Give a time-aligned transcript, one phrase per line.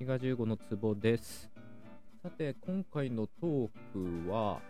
[0.00, 1.50] 滋賀15の壺です。
[2.22, 4.62] さて、今回のトークは、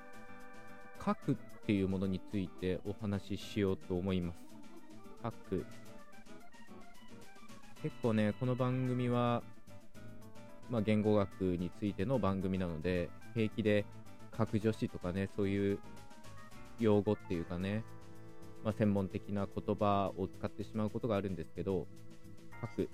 [0.98, 4.38] 核っていうものについてお話ししようと思います。
[5.22, 5.64] 核。
[7.80, 9.44] 結構ね、この番組は、
[10.68, 13.84] まあ、言語学についての番組なので、平気で
[14.32, 15.78] 核女子とかね、そういう
[16.80, 17.84] 用語っていうかね、
[18.64, 21.86] まあ、専門的な言葉を使ってしまうことがあるんですけど、
[22.60, 22.90] 核。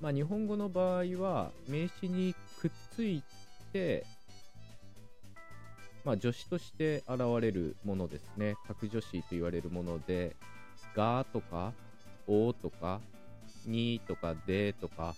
[0.00, 3.22] まあ、日本語の場合は名詞にくっつい
[3.72, 4.04] て、
[6.04, 8.54] まあ、助詞として現れるものですね。
[8.66, 10.36] 核助詞と言われるもので、
[10.94, 11.72] がとか、
[12.26, 13.00] おとか、
[13.66, 15.14] にとか、でとか、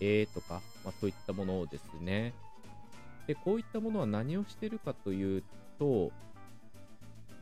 [0.00, 2.34] えとか、まあ、そういったものですね。
[3.26, 5.42] で、こういったものは何をしてるかという
[5.78, 6.12] と、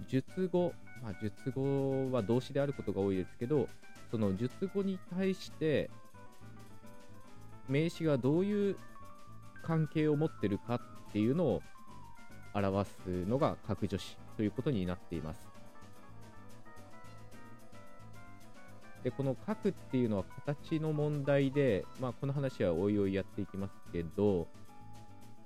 [0.09, 0.73] 述語、
[1.03, 3.69] まあ、述語は動詞であることが多いですけど、
[4.11, 5.91] その述語に対して、
[7.73, 8.77] 名詞がどういう
[9.63, 10.81] 関係を持ってるかっ
[11.13, 11.63] ていうのを
[12.53, 15.39] 表すのが格助詞ということになっています。
[19.03, 24.47] で、この角っていうのは形の問題で、まあこの話はおいおいやっていきますけど、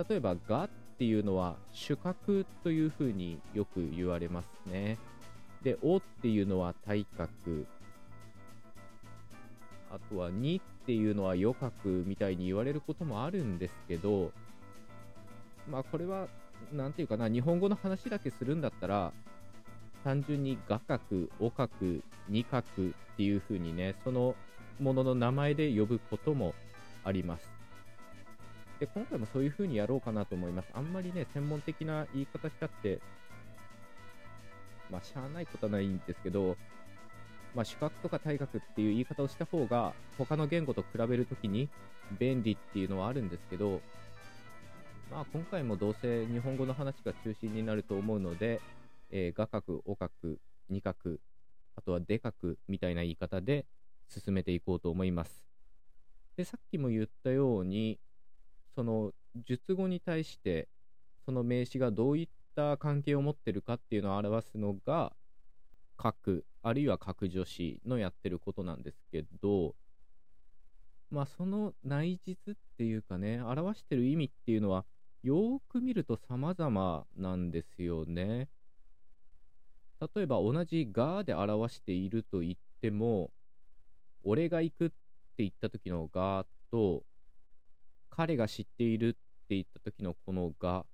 [0.08, 4.98] 例えばがっていうのは主角というふうによく言われますね。
[5.62, 7.66] で、おっていうのは体格。
[9.90, 14.32] あとはにっていうのは余角みたいに言われることもあるんですけど、
[15.68, 16.28] まあこれは、
[16.72, 19.12] なんていうかな、日本語の話だけするんだったら、
[20.04, 21.00] 単純に画角、
[21.40, 21.68] お角、
[22.28, 24.36] 二角っていう風にね、その
[24.78, 26.54] ものの名前で呼ぶことも
[27.04, 27.50] あります。
[28.78, 30.68] で、今回もそういう風にやろうかなと思います。
[30.74, 33.00] あんまりね、専門的な言い方したって、
[34.90, 36.56] まあ、しゃあないことはないんですけど、
[37.56, 41.70] まあ、主角とか体格っていう言い方をした方が、他の言語と比べるときに
[42.20, 43.80] 便利っていうのはあるんですけど、
[45.10, 48.60] まあ、今回もどうせ日本語の話が中心になると思うので、
[49.10, 50.10] えー、画角、お角、
[50.68, 51.16] 二角、
[51.76, 53.64] あとはでかくみたいな言い方で
[54.10, 55.46] 進めていこうと思います。
[56.36, 57.98] で、さっきも言ったように、
[58.74, 59.12] その
[59.46, 60.68] 述語に対して、
[61.24, 65.14] その名詞がどういった関係を持ってるかっていうのを表すのが、
[65.96, 69.74] 角、あるいは角助詞のやってることなんですけど、
[71.10, 74.84] まあその内実っていうかね、表してる意味っていうのは、
[75.22, 78.48] よく見ると様々なんですよね。
[80.14, 83.30] 例えば同じがで表していると言っても、
[84.22, 84.94] 俺が行くって
[85.38, 87.04] 言った時のがと、
[88.10, 89.18] 彼が知っているって
[89.50, 90.84] 言った時のこのが、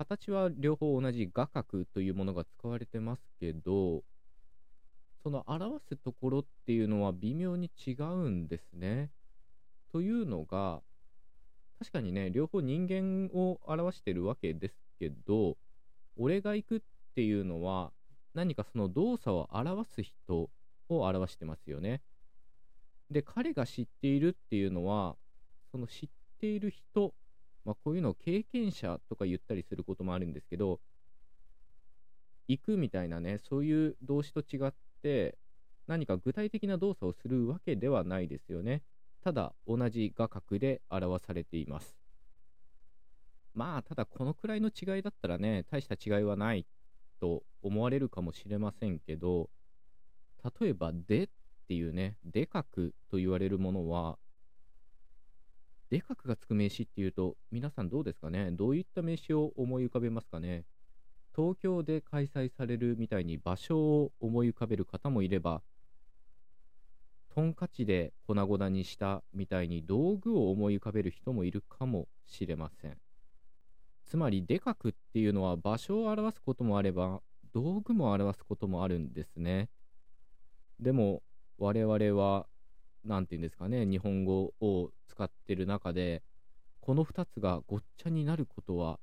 [0.00, 4.02] 形は両方同じ画角というものが使われてますけど、
[5.22, 9.10] その表すところっていうのは微妙に違うんですね。
[9.92, 10.80] というのが、
[11.78, 15.58] 確かにね、両方人間を表してるわけですけど、
[16.16, 16.80] 俺が行くっ
[17.14, 17.92] ていうのは、
[18.32, 20.50] 何かその動作を表す人を
[20.88, 22.00] 表してますよね。
[23.10, 25.16] で、彼が知っているっていうのは、
[25.70, 26.08] その知っ
[26.40, 27.12] ている人、
[27.64, 30.80] まあ、こういうのを経験者とか言ったりすることもあるんですけど、
[32.48, 34.72] 行くみたいなね、そういう動詞と違っ
[35.02, 35.38] て、
[35.86, 38.82] 何か具体的な動作をするわけではないですよね。
[39.22, 41.96] ただ、同じ画角で表されています。
[43.54, 46.66] まあ、ただこのくらいの違いだったらね、大した違いはない
[47.20, 49.50] と思われるかもしれませんけど、
[50.60, 51.28] 例えば、でっ
[51.68, 54.18] ていうね、でかくと言われるものは、
[55.90, 58.52] でかくがつく名詞っていうと、皆さんどうですかね？
[58.52, 60.64] どういった名詞を思い浮かべますかね？
[61.34, 65.62] 東京で開催されるみたいに場所を思い浮かべる方もいれば、
[67.34, 72.96] トンカチで粉々にしたみたいに道具を思い浮かべる人もいるかもしれません。
[74.04, 77.20] つまり、でかくっていうのは場所を表すこともあれば、
[77.52, 79.70] 道具も表すこともあるんですね。
[80.80, 81.22] でも、
[81.58, 82.46] 我々は、
[83.04, 86.22] なんて言うんですかね、日本語を使ってる中で、
[86.80, 88.98] この2つがごっちゃになることは、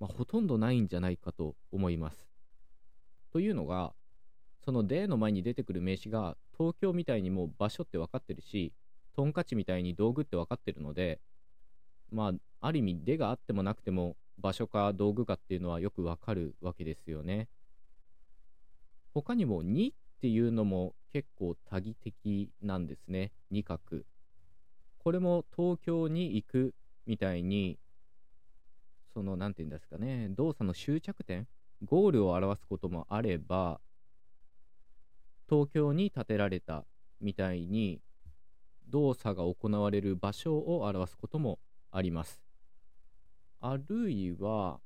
[0.00, 2.28] まあ、ほとんどないんじゃないかと思います。
[3.32, 3.94] というのが、
[4.64, 8.72] そのでの前に出てくる名詞が東京みたいにもう場所って分かってるし、
[9.14, 11.20] トンカチみたいに道具って分かってるので、
[12.10, 12.32] まあ、
[12.66, 17.48] ある意味、でがあってもなくても、場所か道具かっていうのはよくわかるわけですよね。
[19.14, 23.32] 他にも、にっていうのも結構多義的なんですね。
[23.50, 23.80] 二角。
[24.98, 26.74] これも東京に行く
[27.06, 27.78] みたいに、
[29.14, 31.46] その、なんて言うんですかね、動作の終着点、
[31.84, 33.80] ゴールを表すこともあれば、
[35.48, 36.84] 東京に建てられた
[37.20, 38.00] みたいに、
[38.88, 41.58] 動作が行われる場所を表すことも
[41.90, 42.40] あります
[43.60, 44.80] あるいは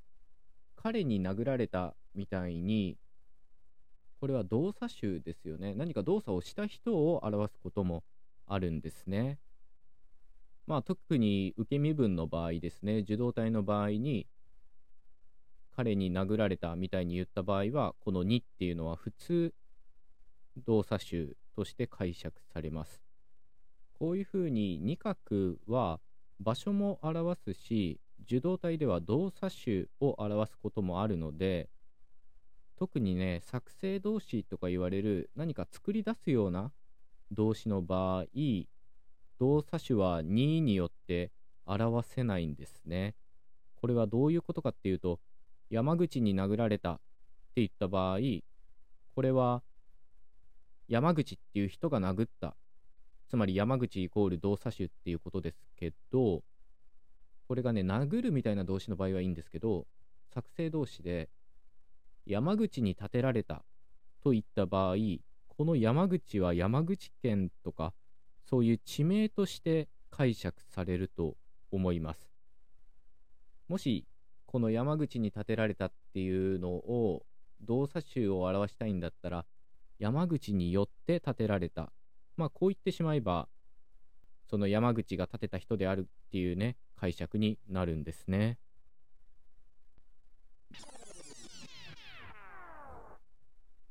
[0.77, 2.97] 彼に殴られたみたいに
[4.21, 5.75] これは動作集ですよね。
[5.75, 8.05] 何か動作をした人を表すことも
[8.47, 9.39] あるんですね。
[10.67, 12.99] まあ特に受け身分の場合ですね。
[12.99, 14.27] 受動体の場合に
[15.75, 19.55] 彼に殴られたみたいに言った場合はこの2っていうのは普通
[20.67, 23.01] 動作集として解釈されます。
[23.99, 25.99] こういうふうに2角は
[26.41, 31.71] 場所も表すし受動体では動作集を表すこともあるので
[32.81, 36.73] 特にね作成動詞とか言われる何か作り出すような
[37.31, 38.25] 動詞の場合
[39.39, 41.31] 動作種は2位によって
[41.65, 43.15] 表せないんですね。
[43.77, 45.21] これはどういうことかっていうと
[45.71, 47.01] 山口に殴られたって
[47.57, 48.19] 言った場合
[49.15, 49.63] これは
[50.89, 52.57] 山口っていう人が殴った。
[53.29, 56.43] つまり山口イコール動作種っていうことですけど
[57.51, 59.89] これがね、殴るみたいな動詞の場合はいいんですけど、
[60.33, 61.29] 作成動詞で、
[62.31, 63.65] 山口に建てられた
[64.23, 64.95] といった場合、
[65.49, 67.93] この山口は山口県とか、
[68.49, 71.37] そういう地名として解釈されると
[71.73, 72.31] 思います。
[73.67, 74.07] もし、
[74.47, 77.27] この山口に建てられたっていうのを
[77.63, 79.45] 動作集を表したいんだったら、
[79.99, 81.93] 山口によって建てられた。
[82.37, 83.49] まあ、こう言ってしまえば、
[84.49, 88.59] その山口が建てた人であるっていうね、解釈になるんですね。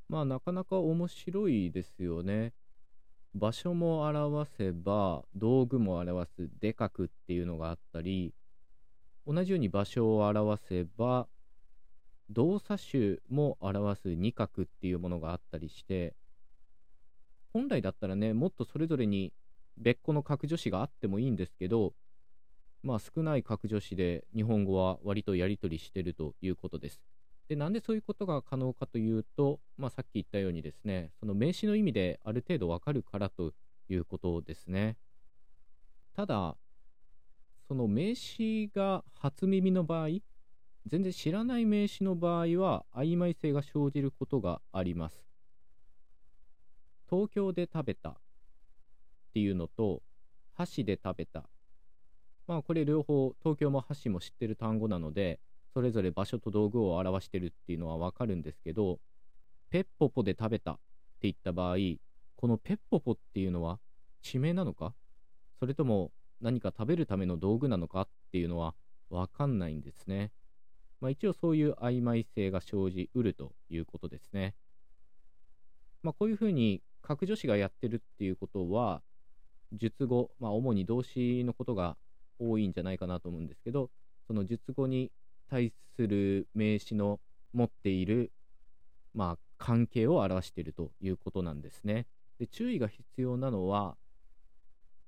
[0.09, 2.53] まあなかなか面白いですよね。
[3.35, 8.33] 場所も表せば道具も表すでかくっていうのがあったり
[9.27, 11.27] 同じように場所を表せば
[12.31, 16.15] 動作種も表す二角っていうものがあったりして
[17.53, 19.31] 本来だったらねもっとそれぞれに
[19.77, 21.93] 別個の格助詞があってもいいんですけど
[22.81, 27.08] まあ、少ない格助詞で日本語は割とやり取りしてるということです。
[27.49, 33.53] で、なんでそういうことが可能かというと、まあ、さっき言ったようにですね、その名詞の意味である程度わかるからと
[33.89, 34.97] いうことですね。
[36.15, 36.55] ただ、
[37.67, 40.09] その名詞が初耳の場合、
[40.85, 45.25] 全然知らない名詞の場合は曖昧性が生じることがあります。
[47.09, 48.15] 東京で食べたっ
[49.33, 50.03] ていうのと、
[50.53, 51.49] 箸で食べた
[52.49, 55.39] まあこれ両方東京も橋も知ってる単語なので
[55.73, 58.99] それぞれ場所と道具を表してるっていうのはわかるんですけど
[59.69, 60.81] ペッポポで食べたって
[61.23, 61.77] 言った場合
[62.35, 63.79] このペッポポっていうのは
[64.21, 64.93] 地名なのか？
[65.59, 66.11] それとも
[66.41, 68.73] 何か食べるための道具なのかっていうのは
[69.09, 70.31] わかんないんですね。
[71.01, 74.55] まあ、一応そういう曖昧性が生じうるということですね。
[76.01, 79.01] まあ、こういうふうに格助詞がやってるっていうことは
[79.73, 81.97] 述語、まあ、主に動詞のことが
[82.39, 83.89] 多いんじゃないかなと思うんですけど
[84.27, 85.11] その述語に
[85.49, 87.19] 対する名詞の
[87.53, 88.31] 持っている、
[89.13, 92.05] まあ、関係を表しているということなんですね。
[92.39, 93.97] で注意が必要なのは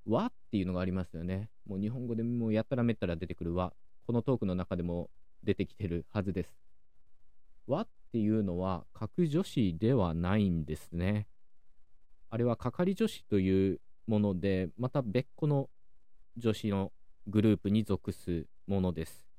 [0.06, 1.48] 和っていうのがありますよね。
[1.66, 3.72] もう日本語でもうやったらめったら出てくる和。
[4.06, 5.10] このトークの中でも
[5.42, 6.50] 出てきてるはずです。
[7.66, 11.26] 和っていうのは格助詞ではないんですね。
[12.30, 15.70] あれは係助詞というもので、また別個の
[16.40, 16.92] 助詞の
[17.26, 19.31] グループに属すものです。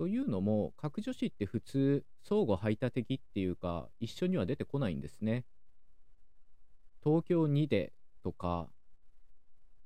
[0.00, 5.44] というのも、格助詞って普通、相互排他的っていうか、一緒には出てこないんですね。
[7.04, 7.92] 東京にで
[8.22, 8.70] とか、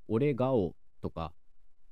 [0.06, 1.32] 俺がおとか、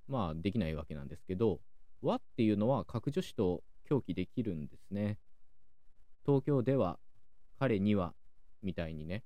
[0.07, 1.59] まあできないわけなんですけど、
[2.01, 5.19] 和っていうのは格助詞と狂気できるんですね。
[6.25, 7.01] 東京では、
[7.59, 8.15] 彼には、
[8.63, 9.25] みたいにね。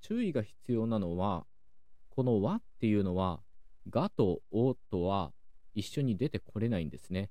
[0.00, 1.44] 注意が必要なのは、
[2.08, 3.42] この和っていうのは
[3.90, 5.34] がとおとは
[5.74, 7.28] 一緒に出てこれないんですね。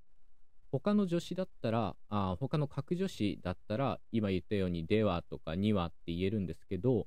[0.80, 7.06] 他の助詞だったら、あ他の格助詞だったら、今言ったようにではとかにはって言えるんですけど、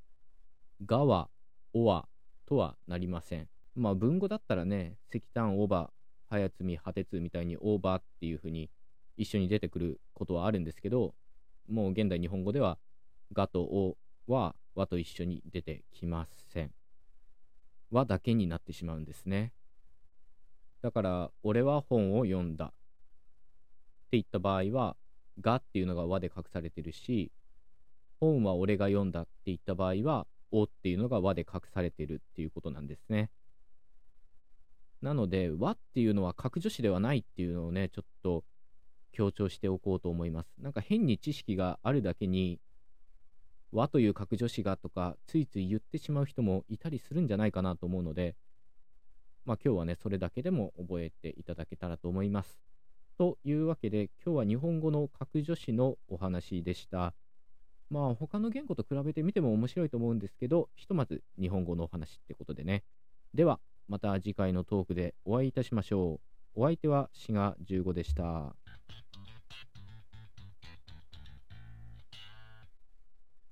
[0.85, 1.29] がは、
[1.73, 2.07] おは
[2.47, 3.49] とはなりません。
[3.75, 5.91] まあ文語だったらね、石炭、オーバー、
[6.29, 8.71] 早摘み、果てつみたいにオーバーっていう風に
[9.17, 11.17] 一緒に出てくることはあるんですけど、
[11.69, 12.79] もう現代日本語では、
[13.33, 13.97] がとお
[14.29, 16.71] は和と一緒に出てきません。
[17.91, 19.53] 和だけになってしまうんですね。
[20.83, 22.73] だから、俺は本を読んだ
[24.07, 24.97] って言った場合は、
[25.41, 27.33] がっていうのが和で隠されてるし、
[28.21, 33.31] 本は俺が読んだって言った場合は、おっていうのが和で隠されてるっていうことなんですね。
[35.03, 38.45] なので、和っていうのは格助詞ではないっていうのをね、ちょっと
[39.13, 40.55] 強調しておこうと思います。
[40.59, 42.61] なんか変に知識があるだけに、
[43.73, 48.37] 和という格助詞がとか、ついつい言ってしまう人もいたりするんじゃないかなと思うので、
[49.45, 52.59] まあ今日はね、それだけでも覚えていただけたらと思います。
[53.19, 57.15] というわけで、今日は日本語の格助詞のお話でした。
[57.89, 62.85] まあ他の言語と比べてみても面白いと思うんですけど、ひとまず日本語のお話ってことでね。
[63.33, 63.59] では、
[63.89, 66.21] また次回のトークでお会いいたしましょ
[66.57, 66.61] う。
[66.61, 68.66] お相手は滋賀15でした。